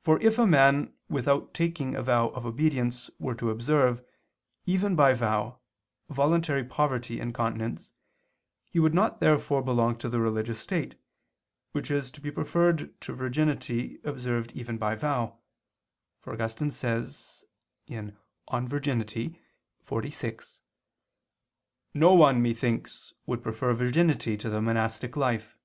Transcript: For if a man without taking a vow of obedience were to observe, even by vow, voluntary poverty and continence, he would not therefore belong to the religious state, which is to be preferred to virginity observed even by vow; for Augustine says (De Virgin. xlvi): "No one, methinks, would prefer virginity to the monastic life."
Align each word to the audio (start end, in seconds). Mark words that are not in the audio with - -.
For 0.00 0.20
if 0.20 0.36
a 0.36 0.48
man 0.48 0.94
without 1.08 1.54
taking 1.54 1.94
a 1.94 2.02
vow 2.02 2.30
of 2.30 2.44
obedience 2.44 3.08
were 3.20 3.36
to 3.36 3.50
observe, 3.50 4.02
even 4.66 4.96
by 4.96 5.12
vow, 5.14 5.60
voluntary 6.08 6.64
poverty 6.64 7.20
and 7.20 7.32
continence, 7.32 7.92
he 8.72 8.80
would 8.80 8.94
not 8.94 9.20
therefore 9.20 9.62
belong 9.62 9.96
to 9.98 10.08
the 10.08 10.18
religious 10.18 10.58
state, 10.58 10.96
which 11.70 11.88
is 11.88 12.10
to 12.10 12.20
be 12.20 12.32
preferred 12.32 13.00
to 13.02 13.14
virginity 13.14 14.00
observed 14.02 14.50
even 14.56 14.76
by 14.76 14.96
vow; 14.96 15.38
for 16.18 16.32
Augustine 16.32 16.72
says 16.72 17.44
(De 17.86 18.12
Virgin. 18.50 18.98
xlvi): 19.06 19.38
"No 21.94 22.12
one, 22.12 22.42
methinks, 22.42 23.14
would 23.24 23.40
prefer 23.44 23.72
virginity 23.72 24.36
to 24.36 24.50
the 24.50 24.60
monastic 24.60 25.16
life." 25.16 25.56